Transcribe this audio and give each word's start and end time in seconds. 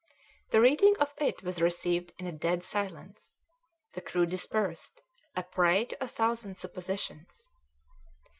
The 0.49 0.59
reading 0.61 0.95
of 0.99 1.13
it 1.19 1.43
was 1.43 1.61
received 1.61 2.11
in 2.17 2.25
a 2.25 2.31
dead 2.31 2.63
silence; 2.63 3.35
the 3.93 4.01
crew 4.01 4.25
dispersed, 4.25 4.99
a 5.35 5.43
prey 5.43 5.85
to 5.85 6.03
a 6.03 6.07
thousand 6.07 6.57
suppositions. 6.57 7.49